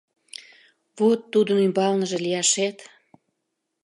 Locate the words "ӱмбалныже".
1.65-2.17